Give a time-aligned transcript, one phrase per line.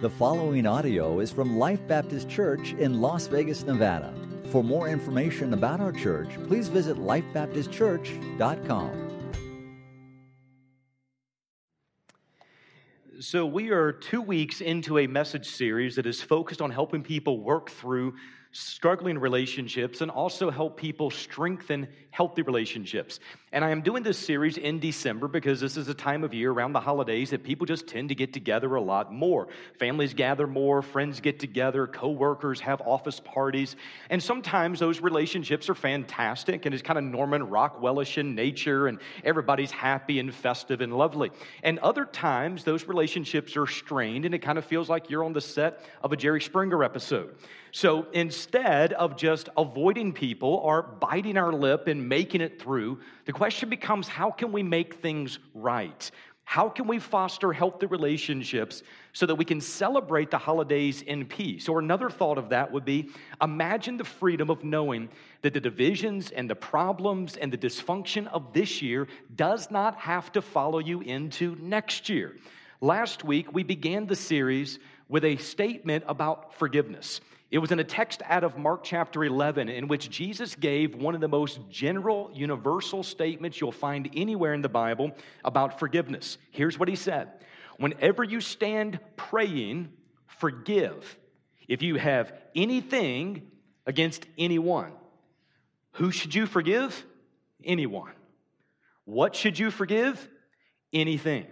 [0.00, 4.14] The following audio is from Life Baptist Church in Las Vegas, Nevada.
[4.52, 8.92] For more information about our church, please visit lifebaptistchurch.com.
[13.18, 17.40] So, we are two weeks into a message series that is focused on helping people
[17.40, 18.14] work through
[18.52, 23.18] struggling relationships and also help people strengthen healthy relationships.
[23.50, 26.52] And I am doing this series in December because this is a time of year
[26.52, 29.48] around the holidays that people just tend to get together a lot more.
[29.78, 33.74] Families gather more, friends get together, coworkers have office parties,
[34.10, 38.98] and sometimes those relationships are fantastic and it's kind of Norman Rockwellish in nature and
[39.24, 41.30] everybody's happy and festive and lovely.
[41.62, 45.32] And other times those relationships are strained and it kind of feels like you're on
[45.32, 47.34] the set of a Jerry Springer episode.
[47.72, 53.32] So instead of just avoiding people or biting our lip and making it through, the
[53.34, 56.10] question becomes how can we make things right?
[56.44, 58.82] How can we foster healthy relationships
[59.12, 61.68] so that we can celebrate the holidays in peace?
[61.68, 63.10] Or another thought of that would be
[63.42, 65.10] imagine the freedom of knowing
[65.42, 69.06] that the divisions and the problems and the dysfunction of this year
[69.36, 72.34] does not have to follow you into next year.
[72.80, 74.78] Last week, we began the series
[75.10, 77.20] with a statement about forgiveness.
[77.50, 81.14] It was in a text out of Mark chapter 11 in which Jesus gave one
[81.14, 85.12] of the most general, universal statements you'll find anywhere in the Bible
[85.44, 86.36] about forgiveness.
[86.50, 87.28] Here's what he said
[87.78, 89.88] Whenever you stand praying,
[90.26, 91.16] forgive
[91.68, 93.50] if you have anything
[93.86, 94.92] against anyone.
[95.92, 97.04] Who should you forgive?
[97.64, 98.12] Anyone.
[99.04, 100.28] What should you forgive?
[100.92, 101.46] Anything.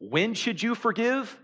[0.00, 1.38] When should you forgive?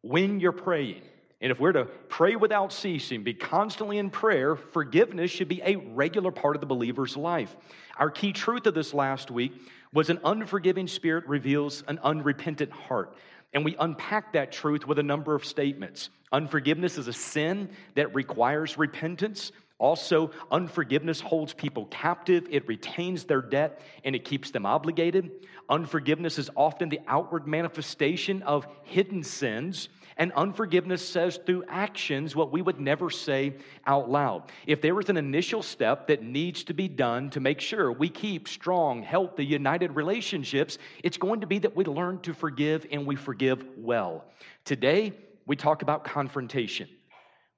[0.00, 1.02] When you're praying.
[1.42, 5.74] And if we're to pray without ceasing, be constantly in prayer, forgiveness should be a
[5.74, 7.54] regular part of the believer's life.
[7.98, 9.52] Our key truth of this last week
[9.92, 13.16] was an unforgiving spirit reveals an unrepentant heart.
[13.52, 16.10] And we unpack that truth with a number of statements.
[16.30, 19.52] Unforgiveness is a sin that requires repentance.
[19.82, 25.28] Also, unforgiveness holds people captive, it retains their debt, and it keeps them obligated.
[25.68, 29.88] Unforgiveness is often the outward manifestation of hidden sins.
[30.16, 34.52] And unforgiveness says through actions what we would never say out loud.
[34.68, 38.08] If there is an initial step that needs to be done to make sure we
[38.08, 43.04] keep strong, healthy, united relationships, it's going to be that we learn to forgive and
[43.04, 44.26] we forgive well.
[44.64, 45.12] Today,
[45.44, 46.88] we talk about confrontation.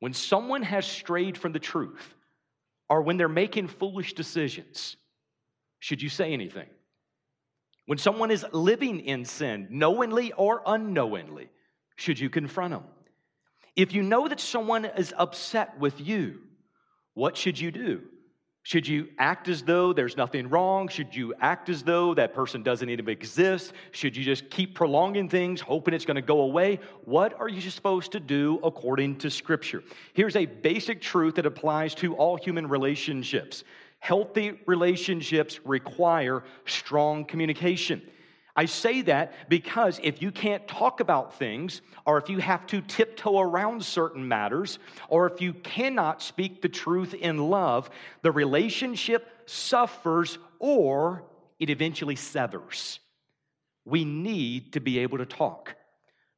[0.04, 2.14] When someone has strayed from the truth
[2.90, 4.98] or when they're making foolish decisions,
[5.78, 6.68] should you say anything?
[7.86, 11.48] When someone is living in sin, knowingly or unknowingly,
[11.96, 12.84] should you confront them?
[13.76, 16.40] If you know that someone is upset with you,
[17.14, 18.02] what should you do?
[18.64, 20.88] Should you act as though there's nothing wrong?
[20.88, 23.74] Should you act as though that person doesn't even exist?
[23.90, 26.80] Should you just keep prolonging things, hoping it's going to go away?
[27.04, 29.84] What are you supposed to do according to Scripture?
[30.14, 33.64] Here's a basic truth that applies to all human relationships
[33.98, 38.02] healthy relationships require strong communication.
[38.56, 42.80] I say that because if you can't talk about things, or if you have to
[42.82, 44.78] tiptoe around certain matters,
[45.08, 47.90] or if you cannot speak the truth in love,
[48.22, 51.24] the relationship suffers or
[51.58, 53.00] it eventually severs.
[53.84, 55.74] We need to be able to talk.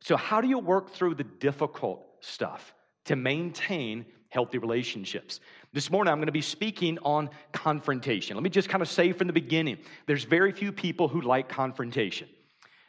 [0.00, 2.75] So, how do you work through the difficult stuff
[3.06, 5.41] to maintain healthy relationships?
[5.72, 8.37] This morning, I'm going to be speaking on confrontation.
[8.37, 11.49] Let me just kind of say from the beginning there's very few people who like
[11.49, 12.28] confrontation.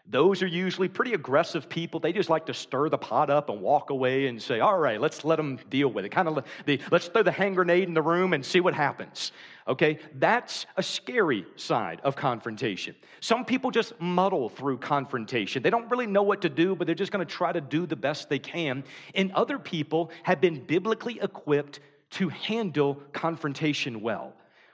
[0.09, 1.99] Those are usually pretty aggressive people.
[1.99, 5.01] They just like to stir the pot up and walk away and say, all right,
[5.01, 6.09] let's let them deal with it.
[6.09, 9.33] Kind of the, let's throw the hand grenade in the room and see what happens.
[9.67, 12.95] Okay, that's a scary side of confrontation.
[13.19, 15.61] Some people just muddle through confrontation.
[15.61, 17.85] They don't really know what to do, but they're just going to try to do
[17.85, 18.85] the best they can.
[19.13, 21.81] And other people have been biblically equipped
[22.11, 24.33] to handle confrontation well.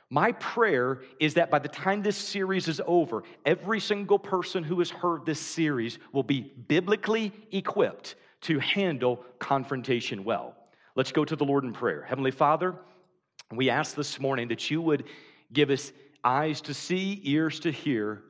[0.10, 4.78] My prayer is that by the time this series is over, every single person who
[4.80, 10.56] has heard this series will be biblically equipped to handle confrontation well.
[10.96, 12.04] Let's go to the Lord in prayer.
[12.04, 12.76] Heavenly Father,
[13.52, 15.06] we ask this morning that you would
[15.52, 15.92] give us
[16.24, 18.22] eyes to see, ears to hear,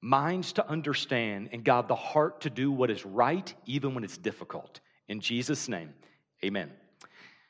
[0.00, 4.18] minds to understand, and God, the heart to do what is right, even when it's
[4.18, 4.80] difficult.
[5.08, 5.92] In Jesus' name,
[6.44, 6.70] amen.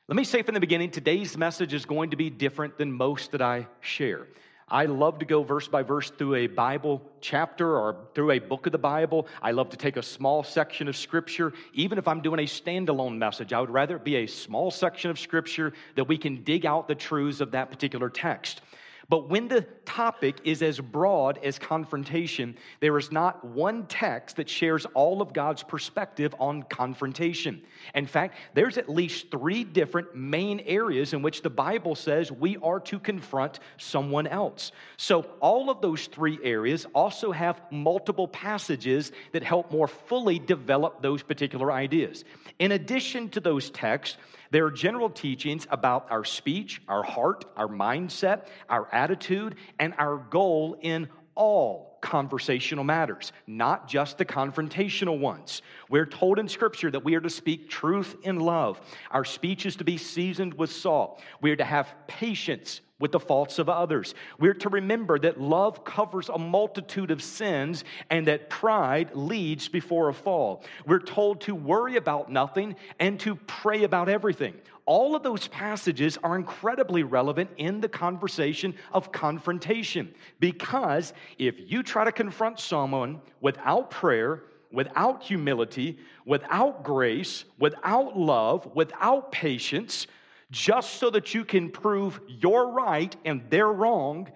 [0.08, 3.32] Let me say from the beginning today's message is going to be different than most
[3.32, 4.28] that I share.
[4.68, 8.66] I love to go verse by verse through a Bible chapter or through a book
[8.66, 9.26] of the Bible.
[9.42, 11.52] I love to take a small section of Scripture.
[11.72, 15.10] Even if I'm doing a standalone message, I would rather it be a small section
[15.10, 18.60] of Scripture that we can dig out the truths of that particular text.
[19.08, 24.48] But when the topic is as broad as confrontation, there is not one text that
[24.48, 27.62] shares all of God's perspective on confrontation.
[27.94, 32.56] In fact, there's at least three different main areas in which the Bible says we
[32.58, 34.72] are to confront someone else.
[34.96, 41.00] So, all of those three areas also have multiple passages that help more fully develop
[41.00, 42.24] those particular ideas.
[42.58, 44.16] In addition to those texts,
[44.50, 50.16] there are general teachings about our speech, our heart, our mindset, our attitude, and our
[50.16, 55.62] goal in all conversational matters, not just the confrontational ones.
[55.90, 58.80] We're told in Scripture that we are to speak truth in love.
[59.10, 61.20] Our speech is to be seasoned with salt.
[61.40, 64.14] We are to have patience with the faults of others.
[64.38, 70.08] We're to remember that love covers a multitude of sins and that pride leads before
[70.08, 70.64] a fall.
[70.86, 74.54] We're told to worry about nothing and to pray about everything.
[74.86, 81.82] All of those passages are incredibly relevant in the conversation of confrontation because if you
[81.82, 90.06] try to confront someone without prayer, without humility, without grace, without love, without patience,
[90.50, 94.30] just so that you can prove you're right and they're wrong,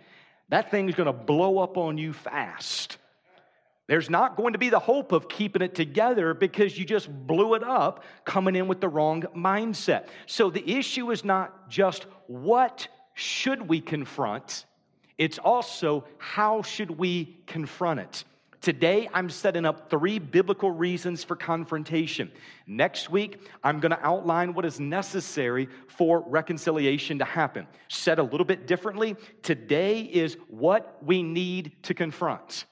[0.49, 2.99] that thing's going to blow up on you fast.
[3.87, 7.55] There's not going to be the hope of keeping it together because you just blew
[7.55, 10.07] it up coming in with the wrong mindset.
[10.27, 14.65] So the issue is not just what should we confront,
[15.19, 18.25] it's also how should we confront it.
[18.61, 22.31] Today, I'm setting up three biblical reasons for confrontation.
[22.67, 27.67] Next week, I'm going to outline what is necessary for reconciliation to happen.
[27.89, 32.67] Said a little bit differently, today is what we need to confront.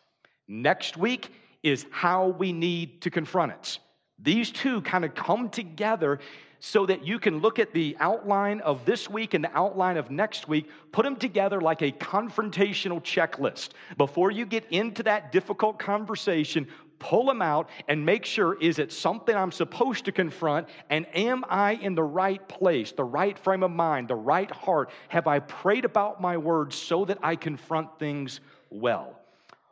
[0.46, 1.32] Next week
[1.62, 3.78] is how we need to confront it.
[4.18, 6.18] These two kind of come together
[6.60, 10.10] so that you can look at the outline of this week and the outline of
[10.10, 13.70] next week, put them together like a confrontational checklist.
[13.96, 16.66] Before you get into that difficult conversation,
[16.98, 20.68] pull them out and make sure is it something I'm supposed to confront?
[20.90, 24.90] And am I in the right place, the right frame of mind, the right heart?
[25.08, 28.40] Have I prayed about my words so that I confront things
[28.70, 29.17] well?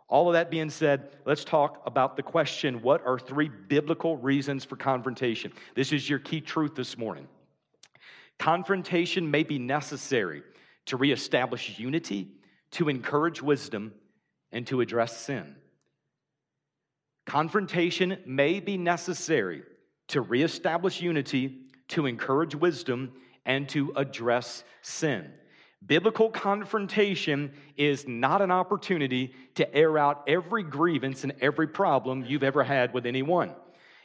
[0.09, 4.65] All of that being said, let's talk about the question what are three biblical reasons
[4.65, 5.53] for confrontation?
[5.75, 7.27] This is your key truth this morning.
[8.39, 10.43] Confrontation may be necessary
[10.87, 12.29] to reestablish unity,
[12.73, 13.93] to encourage wisdom,
[14.53, 15.57] and to address sin.
[17.25, 19.63] Confrontation may be necessary
[20.09, 23.13] to reestablish unity, to encourage wisdom,
[23.45, 25.33] and to address sin.
[25.85, 32.43] Biblical confrontation is not an opportunity to air out every grievance and every problem you've
[32.43, 33.55] ever had with anyone.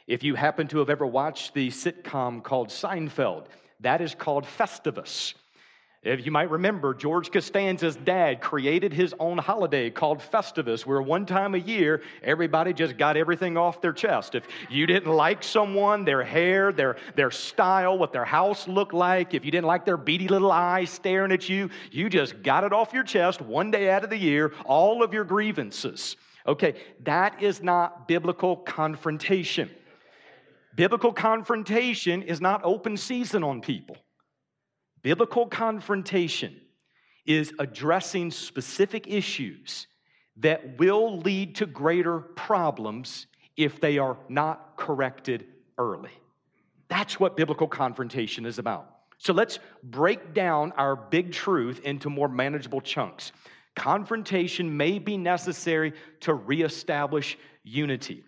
[0.07, 3.45] If you happen to have ever watched the sitcom called Seinfeld,
[3.79, 5.33] that is called Festivus.
[6.03, 11.27] If you might remember, George Costanza's dad created his own holiday called Festivus, where one
[11.27, 14.33] time a year, everybody just got everything off their chest.
[14.33, 19.35] If you didn't like someone, their hair, their, their style, what their house looked like,
[19.35, 22.73] if you didn't like their beady little eyes staring at you, you just got it
[22.73, 26.15] off your chest one day out of the year, all of your grievances.
[26.47, 29.69] Okay, that is not biblical confrontation.
[30.75, 33.97] Biblical confrontation is not open season on people.
[35.01, 36.59] Biblical confrontation
[37.25, 39.87] is addressing specific issues
[40.37, 43.27] that will lead to greater problems
[43.57, 45.45] if they are not corrected
[45.77, 46.11] early.
[46.87, 48.87] That's what biblical confrontation is about.
[49.17, 53.31] So let's break down our big truth into more manageable chunks.
[53.75, 58.23] Confrontation may be necessary to reestablish unity.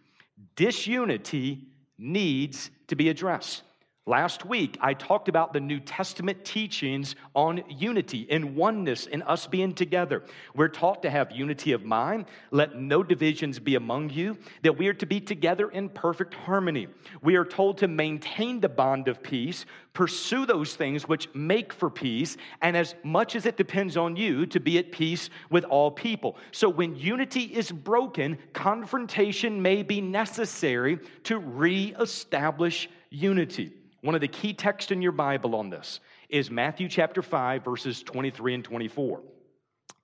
[0.56, 3.64] Disunity needs to be addressed.
[4.06, 9.48] Last week, I talked about the New Testament teachings on unity and oneness and us
[9.48, 10.24] being together.
[10.54, 14.90] We're taught to have unity of mind, let no divisions be among you, that we
[14.90, 16.90] are to be together in perfect harmony.
[17.22, 21.90] We are told to maintain the bond of peace, pursue those things which make for
[21.90, 25.90] peace, and as much as it depends on you, to be at peace with all
[25.90, 26.36] people.
[26.52, 33.72] So when unity is broken, confrontation may be necessary to reestablish unity.
[34.04, 38.04] One of the key texts in your Bible on this is Matthew chapter 5, verses
[38.04, 39.22] 23 and 24.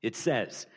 [0.01, 0.67] It says,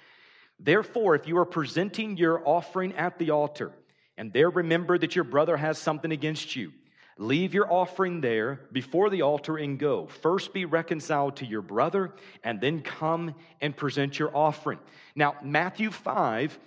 [0.59, 3.71] Therefore, if you are presenting your offering at the altar,
[4.17, 6.73] and there remember that your brother has something against you,
[7.17, 10.09] leave your offering there before the altar and go.
[10.09, 14.81] First be reconciled to your brother, and then come and present your offering.
[15.15, 16.59] Now, Matthew 5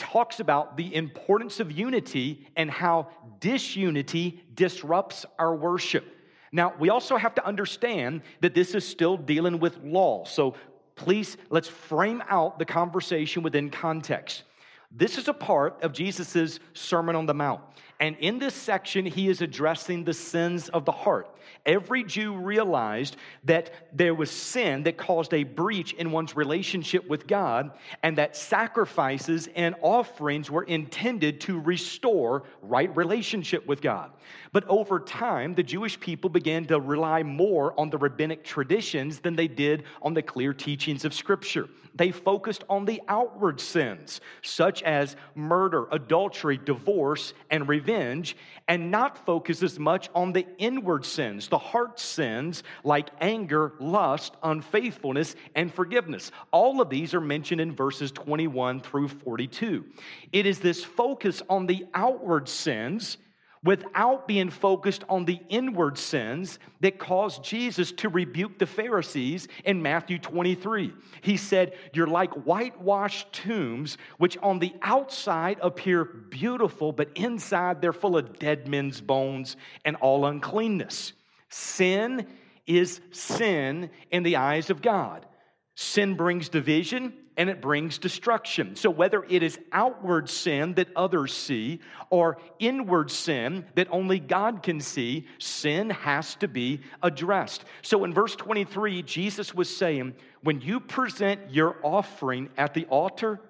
[0.00, 6.16] talks about the importance of unity and how disunity disrupts our worship.
[6.50, 10.24] Now, we also have to understand that this is still dealing with law.
[10.24, 10.56] So
[10.96, 14.42] please let's frame out the conversation within context.
[14.90, 17.60] This is a part of Jesus' Sermon on the Mount.
[18.00, 21.28] And in this section, he is addressing the sins of the heart.
[21.66, 27.26] Every Jew realized that there was sin that caused a breach in one's relationship with
[27.26, 34.10] God, and that sacrifices and offerings were intended to restore right relationship with God.
[34.52, 39.36] But over time, the Jewish people began to rely more on the rabbinic traditions than
[39.36, 41.68] they did on the clear teachings of Scripture.
[41.94, 49.24] They focused on the outward sins, such as murder, adultery, divorce, and revenge, and not
[49.26, 55.72] focus as much on the inward sins, the heart sins like anger, lust, unfaithfulness, and
[55.72, 56.30] forgiveness.
[56.52, 59.84] All of these are mentioned in verses 21 through 42.
[60.32, 63.18] It is this focus on the outward sins
[63.62, 69.82] without being focused on the inward sins that caused Jesus to rebuke the Pharisees in
[69.82, 70.92] Matthew 23.
[71.20, 77.92] He said, You're like whitewashed tombs, which on the outside appear beautiful, but inside they're
[77.92, 81.12] full of dead men's bones and all uncleanness.
[81.50, 82.26] Sin
[82.66, 85.26] is sin in the eyes of God.
[85.74, 88.76] Sin brings division and it brings destruction.
[88.76, 91.80] So, whether it is outward sin that others see
[92.10, 97.64] or inward sin that only God can see, sin has to be addressed.
[97.80, 103.40] So, in verse 23, Jesus was saying, when you present your offering at the altar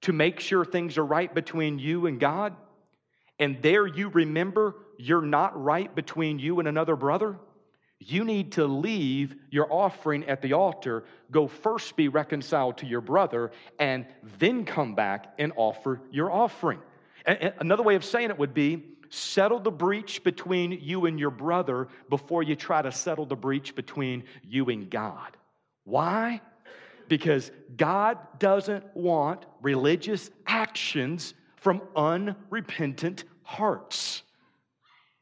[0.00, 2.56] to make sure things are right between you and God,
[3.38, 7.36] and there you remember you're not right between you and another brother,
[8.00, 13.02] you need to leave your offering at the altar, go first be reconciled to your
[13.02, 14.06] brother, and
[14.38, 16.80] then come back and offer your offering.
[17.26, 21.88] Another way of saying it would be settle the breach between you and your brother
[22.08, 25.36] before you try to settle the breach between you and God.
[25.84, 26.40] Why?
[27.08, 34.22] Because God doesn't want religious actions from unrepentant hearts.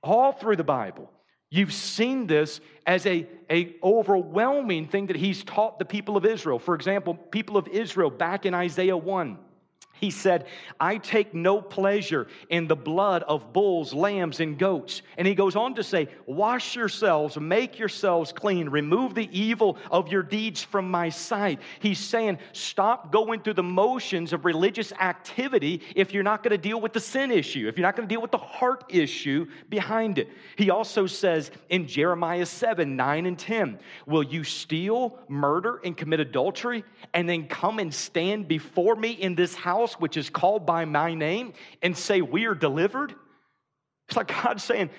[0.02, 1.10] All through the Bible,
[1.50, 6.58] You've seen this as a, a overwhelming thing that he's taught the people of Israel.
[6.58, 9.38] For example, people of Israel back in Isaiah 1
[10.00, 10.46] he said,
[10.78, 15.02] I take no pleasure in the blood of bulls, lambs, and goats.
[15.16, 20.08] And he goes on to say, Wash yourselves, make yourselves clean, remove the evil of
[20.08, 21.60] your deeds from my sight.
[21.80, 26.58] He's saying, Stop going through the motions of religious activity if you're not going to
[26.58, 29.46] deal with the sin issue, if you're not going to deal with the heart issue
[29.68, 30.28] behind it.
[30.56, 36.20] He also says in Jeremiah 7 9 and 10, Will you steal, murder, and commit
[36.20, 39.87] adultery, and then come and stand before me in this house?
[39.94, 41.52] Which is called by my name
[41.82, 43.14] and say, We are delivered?
[44.08, 44.90] It's like God saying,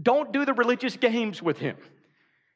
[0.00, 1.76] Don't do the religious games with him.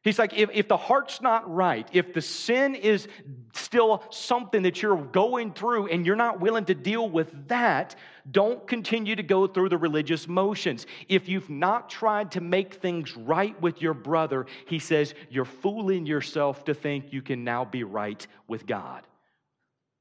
[0.04, 3.08] He's like, if, if the heart's not right, if the sin is
[3.54, 7.96] still something that you're going through and you're not willing to deal with that,
[8.30, 10.86] don't continue to go through the religious motions.
[11.08, 16.04] If you've not tried to make things right with your brother, he says, you're fooling
[16.04, 19.06] yourself to think you can now be right with God.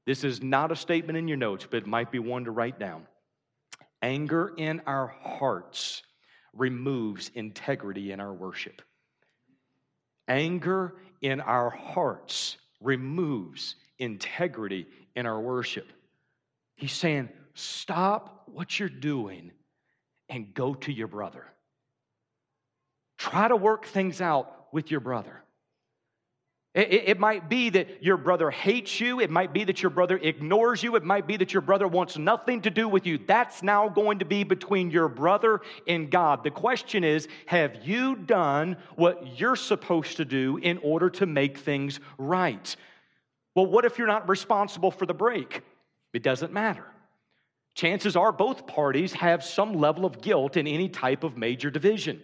[0.06, 2.78] This is not a statement in your notes, but it might be one to write
[2.78, 3.06] down.
[4.02, 6.02] Anger in our hearts
[6.52, 8.82] removes integrity in our worship.
[10.28, 15.90] Anger in our hearts removes integrity in our worship.
[16.76, 19.52] He's saying, stop what you're doing
[20.28, 21.46] and go to your brother.
[23.16, 25.43] Try to work things out with your brother.
[26.74, 29.20] It, it, might be that your brother hates you.
[29.20, 30.96] It might be that your brother ignores you.
[30.96, 33.16] It might be that your brother wants nothing to do with you.
[33.16, 36.42] That's now going to be between your brother and God.
[36.42, 41.58] The question is have you done what you're supposed to do in order to make
[41.58, 42.74] things right?
[43.54, 45.62] Well, what if you're not responsible for the break?
[46.12, 46.86] It doesn't matter.
[47.76, 52.20] Chances are both parties have some level of guilt in any type of major division.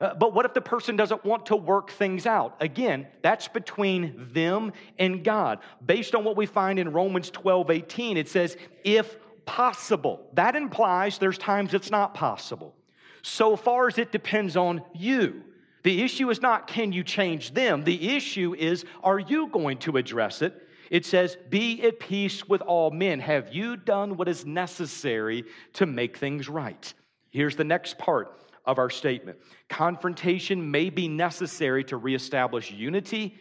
[0.00, 2.56] Uh, but what if the person doesn't want to work things out?
[2.60, 5.58] Again, that's between them and God.
[5.84, 9.16] Based on what we find in Romans 12 18, it says, if
[9.48, 10.28] possible.
[10.34, 12.74] That implies there's times it's not possible.
[13.22, 15.42] So far as it depends on you.
[15.82, 19.96] The issue is not can you change them, the issue is are you going to
[19.96, 20.68] address it?
[20.90, 23.20] It says, Be at peace with all men.
[23.20, 26.92] Have you done what is necessary to make things right?
[27.30, 29.38] Here's the next part of our statement.
[29.70, 33.34] Confrontation may be necessary to reestablish unity,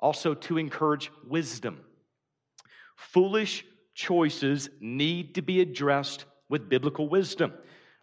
[0.00, 1.78] also to encourage wisdom.
[2.96, 7.52] Foolish choices need to be addressed with biblical wisdom.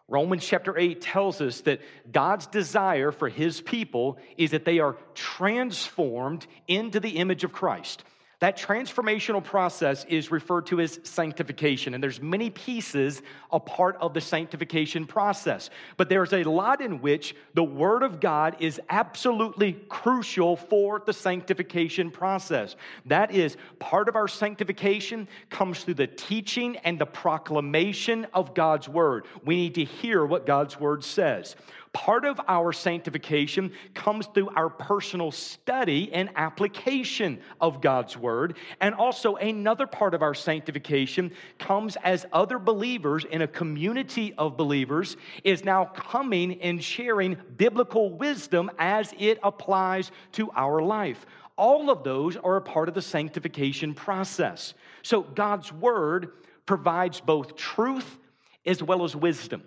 [0.08, 4.98] Romans chapter 8 tells us that God's desire for his people is that they are
[5.16, 8.04] transformed into the image of Christ.
[8.40, 14.14] That transformational process is referred to as sanctification, and there's many pieces a part of
[14.14, 15.70] the sanctification process.
[15.98, 21.12] But there's a lot in which the Word of God is absolutely crucial for the
[21.12, 22.78] sanctification process.
[23.08, 28.88] That is, part of our sanctification comes through the teaching and the proclamation of God's
[28.88, 29.26] Word.
[29.44, 31.58] We need to hear what God's Word says.
[31.92, 38.58] Part of our sanctification comes through our personal study and application of God's Word.
[38.80, 44.56] And also, another part of our sanctification comes as other believers in a community of
[44.56, 51.26] believers is now coming and sharing biblical wisdom as it applies to our life.
[51.58, 54.76] All of those are a part of the sanctification process.
[55.02, 56.34] So, God's Word
[56.68, 58.20] provides both truth
[58.64, 59.64] as well as wisdom.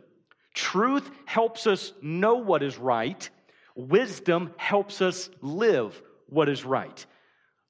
[0.55, 3.29] Truth helps us know what is right,
[3.75, 7.07] wisdom helps us live what is right.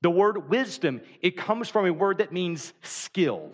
[0.03, 3.53] The word wisdom, it comes from a word that means skill.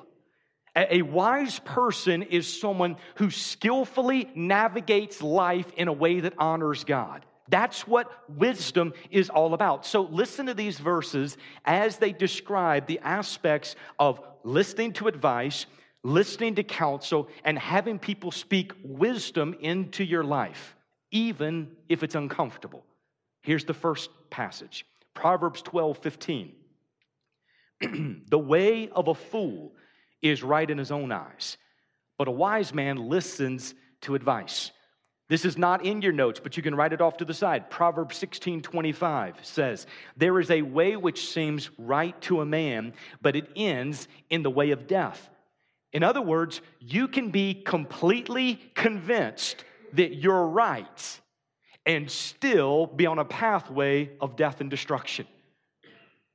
[0.75, 7.25] A wise person is someone who skillfully navigates life in a way that honors God.
[7.49, 9.87] That's what wisdom is all about.
[9.87, 15.67] So listen to these verses as they describe the aspects of listening to advice,
[16.03, 20.77] listening to counsel, and having people speak wisdom into your life,
[21.11, 22.85] even if it's uncomfortable.
[23.43, 26.53] Here's the first passage Proverbs 12 15.
[28.29, 29.73] the way of a fool
[30.21, 31.57] is right in his own eyes,
[32.17, 34.73] but a wise man listens to advice.
[35.29, 37.69] This is not in your notes, but you can write it off to the side.
[37.69, 39.87] Proverbs 16 25 says,
[40.17, 44.51] There is a way which seems right to a man, but it ends in the
[44.51, 45.29] way of death.
[45.99, 49.65] In other words, you can be completely convinced
[49.95, 51.21] that you're right
[51.87, 55.27] and still be on a pathway of death and destruction.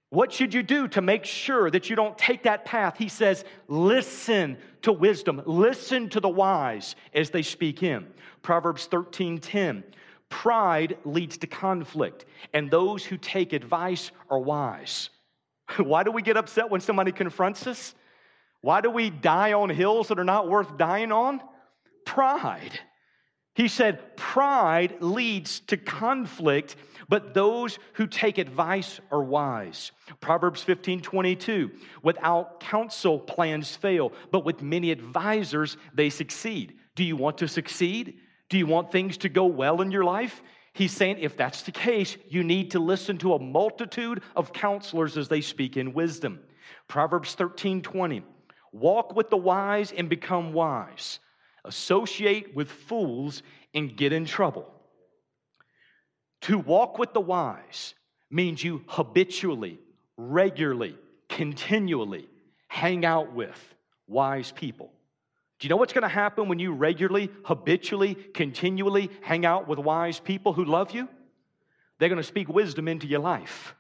[0.10, 2.98] What should you do to make sure that you don't take that path?
[2.98, 8.06] He says, listen to wisdom, listen to the wise as they speak in.
[8.42, 9.82] Proverbs 13 10.
[10.28, 15.10] Pride leads to conflict, and those who take advice are wise.
[15.78, 17.96] Why do we get upset when somebody confronts us?
[18.64, 21.42] Why do we die on hills that are not worth dying on?
[22.06, 22.80] Pride.
[23.56, 26.78] He said, Pride leads to conflict,
[27.10, 29.92] but those who take advice are wise.
[30.22, 31.72] Proverbs 15 22.
[32.04, 36.78] Without counsel, plans fail, but with many advisors, they succeed.
[36.96, 38.18] Do you want to succeed?
[38.48, 40.42] Do you want things to go well in your life?
[40.72, 45.18] He's saying, if that's the case, you need to listen to a multitude of counselors
[45.18, 46.40] as they speak in wisdom.
[46.88, 48.24] Proverbs 13 20.
[48.74, 51.20] Walk with the wise and become wise.
[51.64, 53.42] Associate with fools
[53.74, 54.70] and get in trouble.
[56.42, 57.94] To walk with the wise
[58.30, 59.80] means you habitually,
[60.18, 60.98] regularly,
[61.30, 62.28] continually
[62.68, 63.76] hang out with
[64.08, 64.92] wise people.
[65.60, 69.80] Do you know what's going to happen when you regularly, habitually, continually hang out with
[69.80, 71.08] wise people who love you?
[71.98, 73.76] They're going to speak wisdom into your life.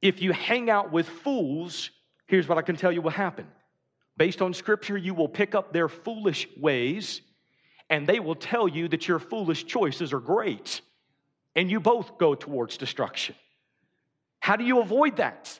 [0.00, 1.90] If you hang out with fools,
[2.26, 3.46] Here's what I can tell you will happen.
[4.16, 7.20] Based on scripture, you will pick up their foolish ways,
[7.90, 10.80] and they will tell you that your foolish choices are great,
[11.56, 13.34] and you both go towards destruction.
[14.40, 15.58] How do you avoid that?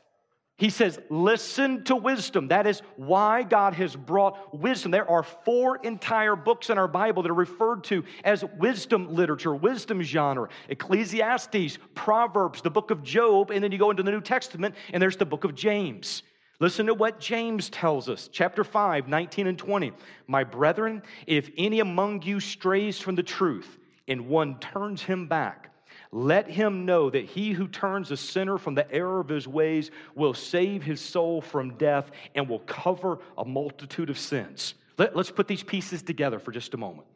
[0.56, 2.48] He says, listen to wisdom.
[2.48, 4.92] That is why God has brought wisdom.
[4.92, 9.52] There are four entire books in our Bible that are referred to as wisdom literature,
[9.52, 14.20] wisdom genre Ecclesiastes, Proverbs, the book of Job, and then you go into the New
[14.20, 16.22] Testament, and there's the book of James.
[16.60, 19.92] Listen to what James tells us, chapter 5, 19 and 20.
[20.26, 25.72] My brethren, if any among you strays from the truth and one turns him back,
[26.12, 29.90] let him know that he who turns a sinner from the error of his ways
[30.14, 34.74] will save his soul from death and will cover a multitude of sins.
[34.96, 37.08] Let, us put these pieces together for just a moment.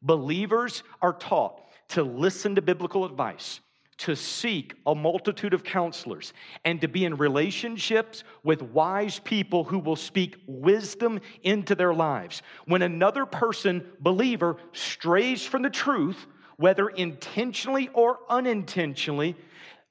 [0.00, 3.60] Believers are taught to listen to biblical advice
[3.98, 6.32] to seek a multitude of counselors
[6.64, 12.42] and to be in relationships with wise people who will speak wisdom into their lives.
[12.66, 19.36] When another person, believer, strays from the truth, whether intentionally or unintentionally,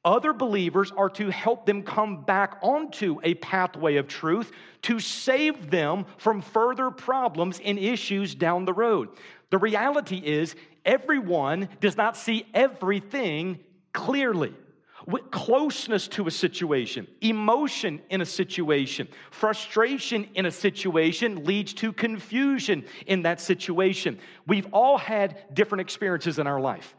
[0.05, 4.51] other believers are to help them come back onto a pathway of truth
[4.83, 9.09] to save them from further problems and issues down the road.
[9.49, 13.59] The reality is, everyone does not see everything
[13.97, 14.53] clearly.
[15.07, 21.93] With closeness to a situation, emotion in a situation, frustration in a situation leads to
[21.93, 24.19] confusion in that situation.
[24.45, 26.93] We've all had different experiences in our life.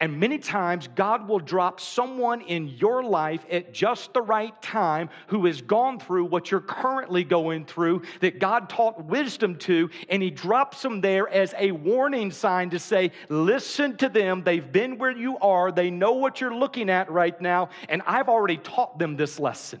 [0.00, 5.08] And many times, God will drop someone in your life at just the right time
[5.28, 10.22] who has gone through what you're currently going through, that God taught wisdom to, and
[10.22, 14.42] He drops them there as a warning sign to say, Listen to them.
[14.44, 18.28] They've been where you are, they know what you're looking at right now, and I've
[18.28, 19.80] already taught them this lesson.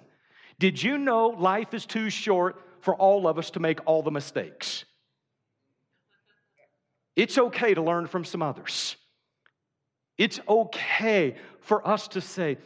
[0.58, 4.10] Did you know life is too short for all of us to make all the
[4.10, 4.84] mistakes?
[7.14, 8.96] It's okay to learn from some others.
[10.18, 12.58] It's okay for us to say,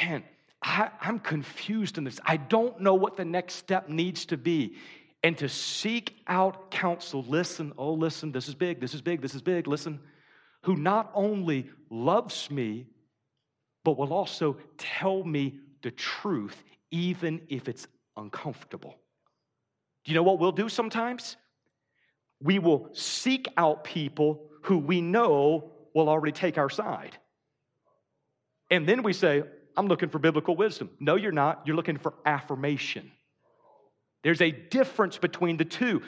[0.00, 0.22] man,
[0.62, 2.20] I, am confused in this.
[2.24, 4.76] I don't know what the next step needs to be.
[5.24, 7.24] And to seek out counsel.
[7.28, 9.68] Listen, oh, listen, this is big, this is big, this is big.
[9.68, 10.00] Listen,
[10.62, 12.86] who not only loves me,
[13.84, 17.86] but will also tell me the truth, even if it's
[18.16, 18.96] uncomfortable.
[20.04, 21.36] Do you know what we'll do sometimes?
[22.40, 27.16] We will seek out people who we know will already take our side.
[28.70, 29.42] And then we say,
[29.76, 30.90] I'm looking for biblical wisdom.
[31.00, 31.62] No, you're not.
[31.66, 33.10] You're looking for affirmation.
[34.22, 36.02] There's a difference between the two.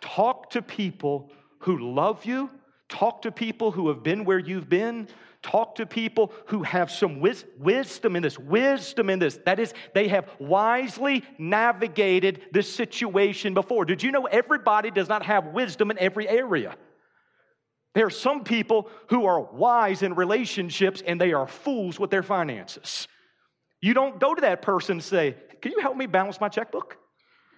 [0.00, 2.50] Talk to people who love you,
[2.88, 5.08] talk to people who have been where you've been,
[5.42, 9.38] talk to people who have some wis- wisdom in this, wisdom in this.
[9.44, 13.84] That is, they have wisely navigated this situation before.
[13.84, 16.76] Did you know everybody does not have wisdom in every area?
[17.96, 22.22] There are some people who are wise in relationships and they are fools with their
[22.22, 23.08] finances.
[23.80, 26.98] You don't go to that person and say, Can you help me balance my checkbook?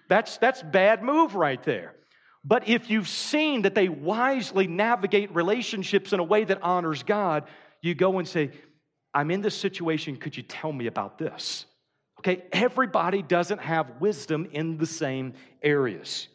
[0.07, 1.93] That's, that's bad move right there.
[2.45, 7.43] But if you've seen that they wisely navigate relationships in a way that honors God,
[7.81, 8.51] you go and say,
[9.13, 10.15] I'm in this situation.
[10.15, 11.65] Could you tell me about this?
[12.19, 16.29] Okay, everybody doesn't have wisdom in the same areas.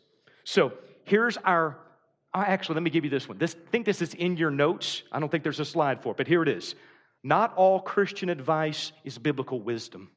[0.45, 1.79] So here's our
[2.42, 3.38] actually, let me give you this one.
[3.38, 5.03] This, I think this is in your notes.
[5.12, 6.75] I don't think there's a slide for it, but here it is.
[7.23, 10.11] Not all Christian advice is biblical wisdom.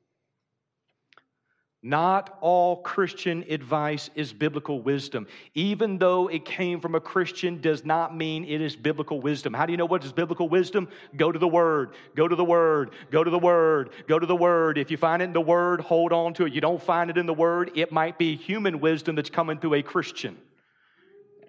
[1.84, 5.28] Not all Christian advice is biblical wisdom.
[5.54, 9.54] Even though it came from a Christian, does not mean it is biblical wisdom.
[9.54, 10.88] How do you know what is biblical wisdom?
[11.16, 14.36] Go to the Word, go to the Word, go to the Word, go to the
[14.36, 14.80] Word.
[14.80, 16.54] If you find it in the Word, hold on to it.
[16.54, 19.76] You don't find it in the Word, it might be human wisdom that's coming through
[19.76, 20.36] a Christian.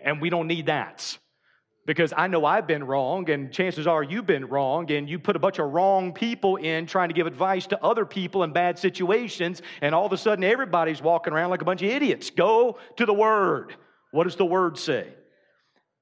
[0.02, 1.18] And we don't need that.
[1.86, 5.36] Because I know I've been wrong, and chances are you've been wrong, and you put
[5.36, 8.78] a bunch of wrong people in trying to give advice to other people in bad
[8.78, 12.28] situations, and all of a sudden everybody's walking around like a bunch of idiots.
[12.28, 13.74] Go to the Word.
[14.10, 15.14] What does the Word say?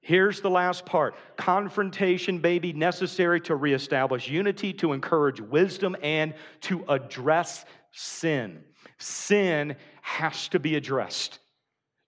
[0.06, 6.34] Here's the last part confrontation may be necessary to reestablish unity, to encourage wisdom, and
[6.62, 8.62] to address sin.
[8.98, 11.40] Sin has to be addressed.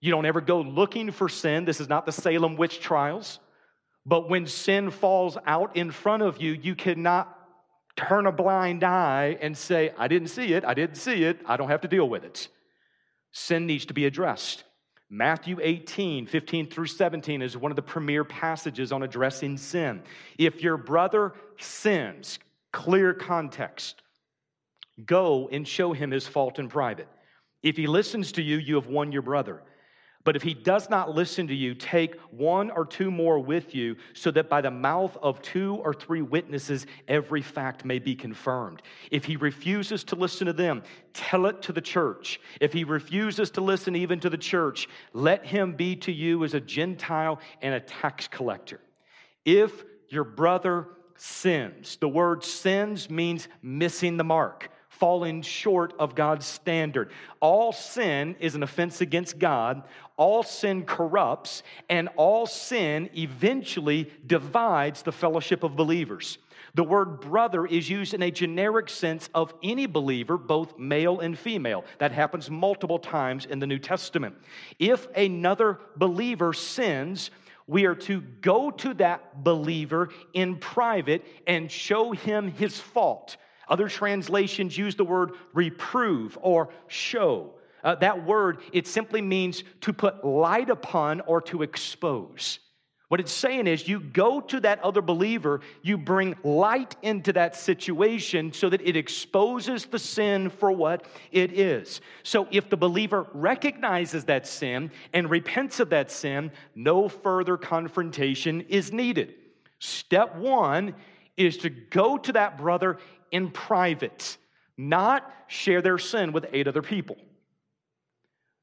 [0.00, 1.64] You don't ever go looking for sin.
[1.64, 3.40] This is not the Salem witch trials.
[4.06, 7.34] But when sin falls out in front of you, you cannot
[7.96, 11.56] turn a blind eye and say, I didn't see it, I didn't see it, I
[11.56, 12.48] don't have to deal with it.
[13.32, 14.64] Sin needs to be addressed.
[15.10, 20.02] Matthew 18, 15 through 17 is one of the premier passages on addressing sin.
[20.38, 22.38] If your brother sins,
[22.72, 24.02] clear context,
[25.04, 27.08] go and show him his fault in private.
[27.62, 29.62] If he listens to you, you have won your brother.
[30.28, 33.96] But if he does not listen to you, take one or two more with you,
[34.12, 38.82] so that by the mouth of two or three witnesses, every fact may be confirmed.
[39.10, 40.82] If he refuses to listen to them,
[41.14, 42.42] tell it to the church.
[42.60, 46.52] If he refuses to listen even to the church, let him be to you as
[46.52, 48.82] a Gentile and a tax collector.
[49.46, 56.46] If your brother sins, the word sins means missing the mark falling short of God's
[56.46, 57.10] standard.
[57.40, 59.84] All sin is an offense against God,
[60.16, 66.38] all sin corrupts, and all sin eventually divides the fellowship of believers.
[66.74, 71.38] The word brother is used in a generic sense of any believer, both male and
[71.38, 71.84] female.
[71.98, 74.36] That happens multiple times in the New Testament.
[74.78, 77.30] If another believer sins,
[77.66, 83.36] we are to go to that believer in private and show him his fault.
[83.68, 87.54] Other translations use the word reprove or show.
[87.84, 92.58] Uh, that word, it simply means to put light upon or to expose.
[93.08, 97.56] What it's saying is, you go to that other believer, you bring light into that
[97.56, 102.02] situation so that it exposes the sin for what it is.
[102.22, 108.60] So, if the believer recognizes that sin and repents of that sin, no further confrontation
[108.62, 109.34] is needed.
[109.78, 110.94] Step one
[111.38, 112.98] is to go to that brother
[113.30, 114.36] in private,
[114.76, 117.16] not share their sin with eight other people,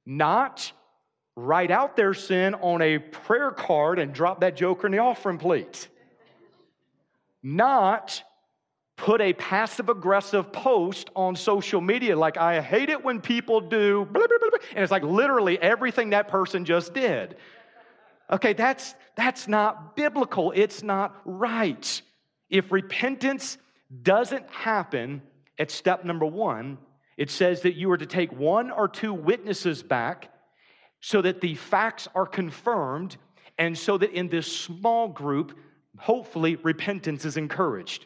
[0.05, 0.71] not
[1.35, 5.37] write out their sin on a prayer card and drop that joker in the offering
[5.37, 5.89] plate.
[7.45, 8.23] not
[8.97, 14.05] put a passive aggressive post on social media like, I hate it when people do,
[14.05, 17.35] blah, blah, blah, and it's like literally everything that person just did.
[18.31, 20.51] Okay, that's, that's not biblical.
[20.55, 22.01] It's not right.
[22.49, 23.59] If repentance
[24.03, 25.21] doesn't happen
[25.57, 26.77] at step number one,
[27.17, 30.31] it says that you are to take one or two witnesses back
[30.99, 33.17] so that the facts are confirmed
[33.57, 35.57] and so that in this small group,
[35.97, 38.05] hopefully, repentance is encouraged.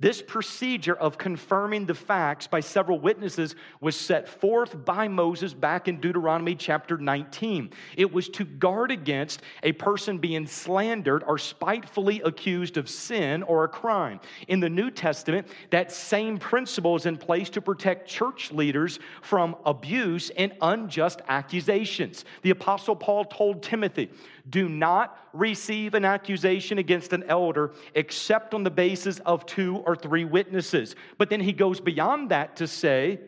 [0.00, 5.88] This procedure of confirming the facts by several witnesses was set forth by Moses back
[5.88, 7.70] in Deuteronomy chapter 19.
[7.96, 13.64] It was to guard against a person being slandered or spitefully accused of sin or
[13.64, 14.20] a crime.
[14.46, 19.56] In the New Testament, that same principle is in place to protect church leaders from
[19.66, 22.24] abuse and unjust accusations.
[22.42, 24.12] The Apostle Paul told Timothy,
[24.48, 29.94] do not receive an accusation against an elder except on the basis of two or
[29.96, 30.96] three witnesses.
[31.16, 33.20] But then he goes beyond that to say,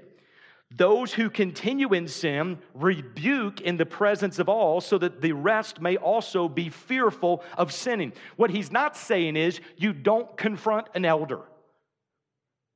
[0.73, 5.81] those who continue in sin rebuke in the presence of all so that the rest
[5.81, 8.13] may also be fearful of sinning.
[8.37, 11.41] What he's not saying is you don't confront an elder.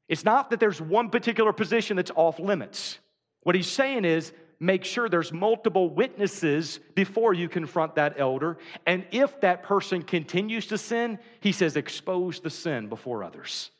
[0.08, 2.98] It's not that there's one particular position that's off limits.
[3.42, 4.32] What he's saying is
[4.64, 8.56] make sure there's multiple witnesses before you confront that elder.
[8.86, 13.70] And if that person continues to sin, he says, expose the sin before others.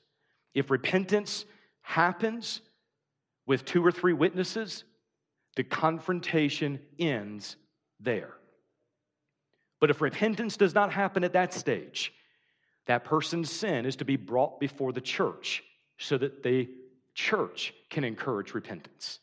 [0.53, 1.45] If repentance
[1.81, 2.61] happens
[3.47, 4.85] with two or three witnesses,
[5.57, 7.57] the confrontation ends
[8.01, 8.35] there.
[9.81, 12.13] But if repentance does not happen at that stage,
[12.87, 15.63] that person's sin is to be brought before the church
[15.99, 16.69] so that the
[17.15, 19.21] church can encourage repentance.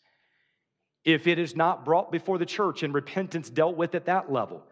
[1.04, 4.64] If it is not brought before the church and repentance dealt with at that level,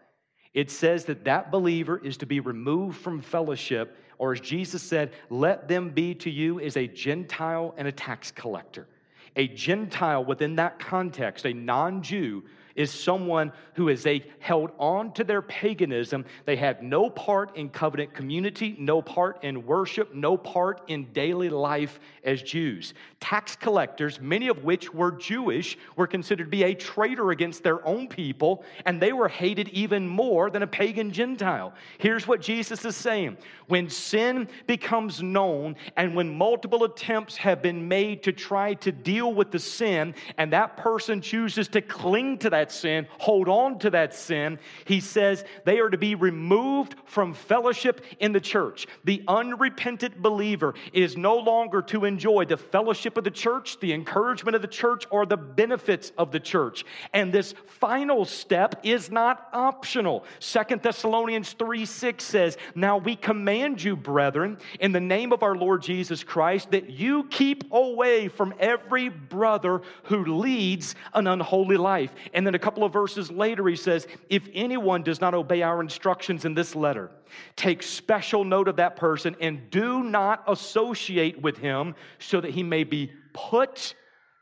[0.54, 5.12] it says that that believer is to be removed from fellowship, or as Jesus said,
[5.28, 8.88] let them be to you as a Gentile and a tax collector.
[9.36, 12.42] A Gentile within that context, a non Jew,
[12.80, 16.24] is someone who is they held on to their paganism.
[16.46, 21.50] They had no part in covenant community, no part in worship, no part in daily
[21.50, 22.94] life as Jews.
[23.20, 27.86] Tax collectors, many of which were Jewish, were considered to be a traitor against their
[27.86, 31.74] own people, and they were hated even more than a pagan Gentile.
[31.98, 33.36] Here's what Jesus is saying
[33.68, 39.32] when sin becomes known, and when multiple attempts have been made to try to deal
[39.32, 43.90] with the sin, and that person chooses to cling to that sin, hold on to
[43.90, 48.86] that sin, he says they are to be removed from fellowship in the church.
[49.04, 54.54] The unrepentant believer is no longer to enjoy the fellowship of the church, the encouragement
[54.54, 56.84] of the church, or the benefits of the church.
[57.12, 60.24] And this final step is not optional.
[60.38, 65.56] Second Thessalonians 3 6 says, Now we command you, brethren, in the name of our
[65.56, 72.12] Lord Jesus Christ, that you keep away from every brother who leads an unholy life.
[72.32, 75.80] And then a couple of verses later, he says, If anyone does not obey our
[75.80, 77.12] instructions in this letter,
[77.54, 82.64] take special note of that person and do not associate with him so that he
[82.64, 83.94] may be put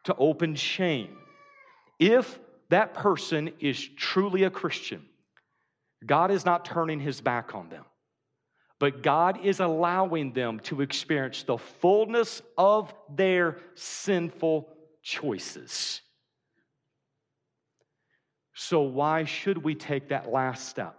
[0.04, 1.18] to open shame.
[1.98, 2.40] If
[2.70, 5.04] that person is truly a Christian,
[6.06, 7.84] God is not turning his back on them,
[8.78, 14.70] but God is allowing them to experience the fullness of their sinful
[15.02, 16.00] choices.
[18.60, 20.98] So, why should we take that last step?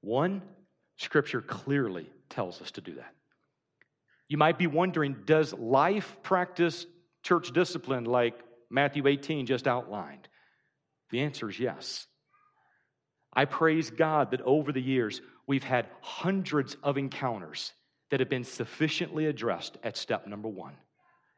[0.00, 0.42] One,
[0.96, 3.14] Scripture clearly tells us to do that.
[4.28, 6.86] You might be wondering does life practice
[7.22, 8.34] church discipline like
[8.68, 10.26] Matthew 18 just outlined?
[11.10, 12.08] The answer is yes.
[13.32, 17.72] I praise God that over the years we've had hundreds of encounters
[18.10, 20.74] that have been sufficiently addressed at step number one.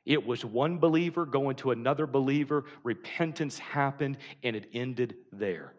[0.06, 5.74] It was one believer going to another believer, repentance happened, and it ended there.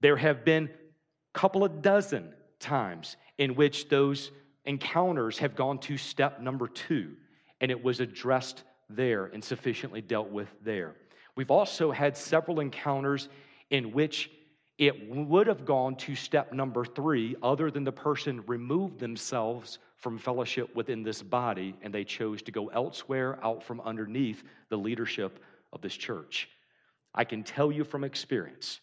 [0.00, 4.30] There have been a couple of dozen times in which those
[4.64, 7.16] encounters have gone to step number two,
[7.60, 10.96] and it was addressed there and sufficiently dealt with there.
[11.36, 13.28] We've also had several encounters
[13.70, 14.30] in which
[14.78, 20.18] it would have gone to step number three, other than the person removed themselves from
[20.18, 25.38] fellowship within this body and they chose to go elsewhere out from underneath the leadership
[25.72, 26.48] of this church.
[27.14, 28.80] I can tell you from experience,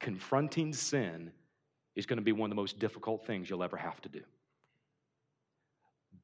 [0.00, 1.30] confronting sin
[1.94, 4.22] is going to be one of the most difficult things you'll ever have to do.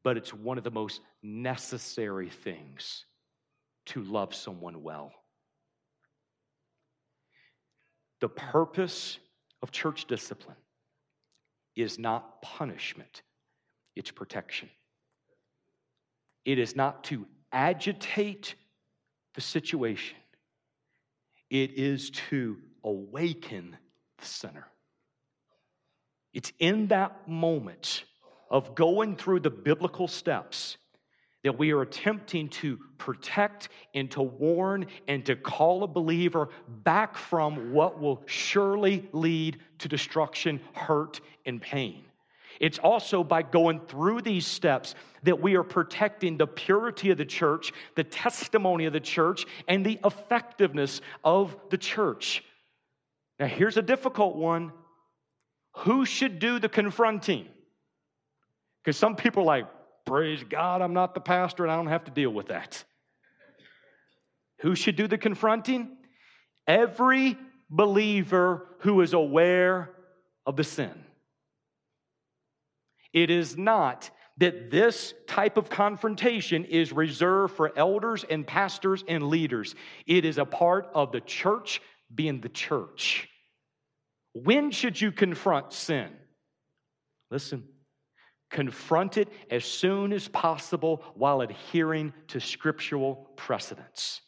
[0.03, 3.05] But it's one of the most necessary things
[3.87, 5.13] to love someone well.
[8.21, 9.19] The purpose
[9.63, 10.57] of church discipline
[11.77, 13.23] is not punishment
[13.97, 14.69] it's protection.
[16.45, 18.55] It is not to agitate
[19.35, 20.17] the situation,
[21.51, 23.77] it is to awaken
[24.19, 24.67] the sinner.
[26.35, 28.05] It's in that moment
[28.51, 30.77] of going through the biblical steps
[31.45, 36.49] that we are attempting to protect and to warn and to call a believer
[36.85, 42.05] back from what will surely lead to destruction, hurt, and pain.
[42.61, 47.25] It's also by going through these steps that we are protecting the purity of the
[47.25, 52.45] church, the testimony of the church, and the effectiveness of the church.
[53.39, 54.73] Now, here's a difficult one
[55.79, 57.47] who should do the confronting?
[58.83, 59.67] Because some people are like,
[60.05, 62.85] praise God, I'm not the pastor and I don't have to deal with that.
[64.61, 65.97] Who should do the confronting?
[66.67, 67.37] Every
[67.71, 69.91] believer who is aware
[70.47, 70.93] of the sin.
[73.13, 79.29] It is not that this type of confrontation is reserved for elders and pastors and
[79.29, 79.75] leaders.
[80.07, 81.83] It is a part of the church
[82.15, 83.29] being the church.
[84.33, 86.09] When should you confront sin?
[87.31, 87.69] Listen,
[88.51, 94.23] confront it as soon as possible while adhering to scriptural precedents.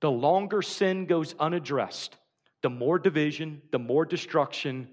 [0.00, 2.16] The longer sin goes unaddressed,
[2.62, 4.88] the more division, the more destruction,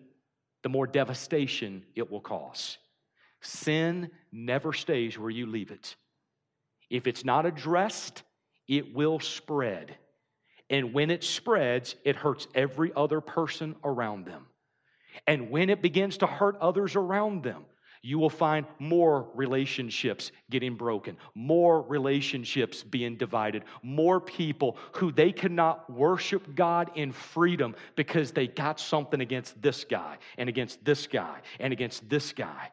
[0.63, 2.78] the more devastation it will cause.
[3.41, 5.95] Sin never stays where you leave it.
[6.89, 8.24] If it's not addressed,
[8.67, 9.95] it will spread.
[10.69, 14.45] And when it spreads, it hurts every other person around them.
[15.26, 17.65] And when it begins to hurt others around them,
[18.02, 25.32] you will find more relationships getting broken, more relationships being divided, more people who they
[25.32, 31.08] cannot worship God in freedom because they got something against this guy and against this
[31.08, 32.72] guy and against this guy.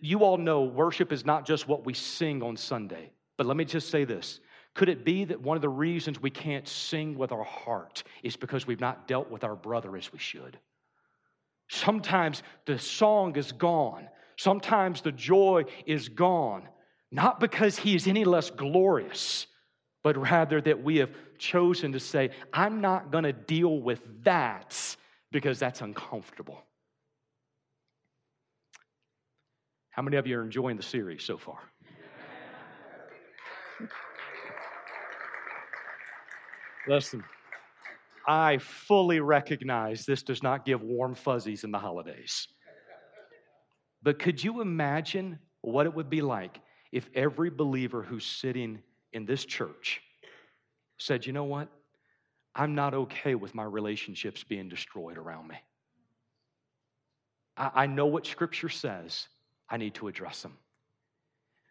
[0.00, 3.64] You all know worship is not just what we sing on Sunday, but let me
[3.64, 4.40] just say this.
[4.74, 8.36] Could it be that one of the reasons we can't sing with our heart is
[8.36, 10.58] because we've not dealt with our brother as we should?
[11.70, 14.08] Sometimes the song is gone.
[14.36, 16.68] Sometimes the joy is gone.
[17.12, 19.46] Not because he is any less glorious,
[20.02, 24.96] but rather that we have chosen to say, I'm not going to deal with that
[25.30, 26.60] because that's uncomfortable.
[29.90, 31.60] How many of you are enjoying the series so far?
[36.88, 37.22] Listen.
[38.26, 42.48] I fully recognize this does not give warm fuzzies in the holidays.
[44.02, 46.60] But could you imagine what it would be like
[46.92, 50.00] if every believer who's sitting in this church
[50.98, 51.68] said, you know what?
[52.54, 55.56] I'm not okay with my relationships being destroyed around me.
[57.56, 59.28] I, I know what Scripture says,
[59.68, 60.56] I need to address them.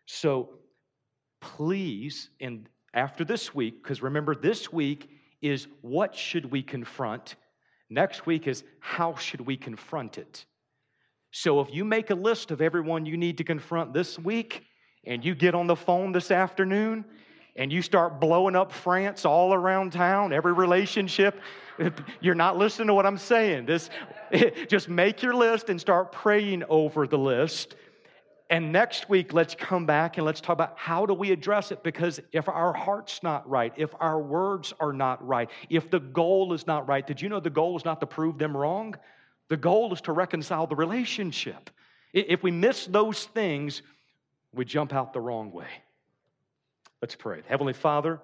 [0.05, 0.51] So
[1.41, 5.09] please, and after this week, because remember, this week
[5.41, 7.35] is what should we confront?
[7.89, 10.45] Next week is how should we confront it?
[11.31, 14.63] So if you make a list of everyone you need to confront this week,
[15.05, 17.05] and you get on the phone this afternoon,
[17.55, 21.39] and you start blowing up France all around town, every relationship,
[22.21, 23.65] you're not listening to what I'm saying.
[23.65, 23.89] This,
[24.67, 27.75] just make your list and start praying over the list
[28.49, 31.83] and next week, let's come back and let's talk about how do we address it
[31.83, 36.53] because if our heart's not right, if our words are not right, if the goal
[36.53, 38.95] is not right, did you know the goal is not to prove them wrong?
[39.49, 41.69] The goal is to reconcile the relationship.
[42.11, 43.83] If we miss those things,
[44.51, 45.67] we jump out the wrong way.
[47.03, 47.43] Let's pray.
[47.47, 48.19] Heavenly Father,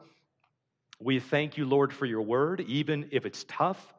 [1.00, 3.94] we thank you, Lord, for your word, even if it's tough.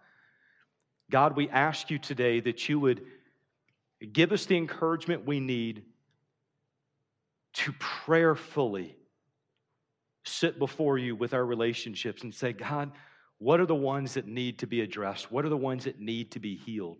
[1.08, 3.02] God, we ask you today that you would
[4.12, 5.84] give us the encouragement we need
[7.56, 8.96] to prayerfully
[10.24, 12.92] sit before you with our relationships and say, God,
[13.38, 15.30] what are the ones that need to be addressed?
[15.30, 16.98] What are the ones that need to be healed?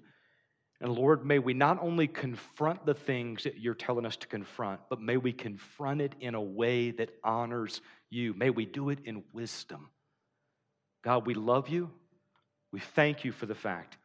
[0.80, 4.80] And Lord, may we not only confront the things that you're telling us to confront,
[4.90, 8.34] but may we confront it in a way that honors you.
[8.34, 9.88] May we do it in wisdom.
[11.02, 11.90] God, we love you.
[12.72, 13.96] We thank you for the fact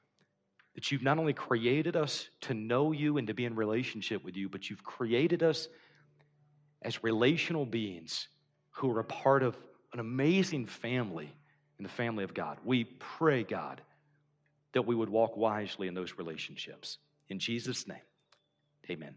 [0.75, 4.37] that you've not only created us to know you and to be in relationship with
[4.37, 5.67] you, but you've created us
[6.81, 8.27] as relational beings
[8.71, 9.57] who are a part of
[9.93, 11.31] an amazing family
[11.77, 12.57] in the family of God.
[12.63, 13.81] We pray, God,
[14.73, 16.97] that we would walk wisely in those relationships.
[17.29, 17.97] In Jesus' name,
[18.89, 19.15] amen.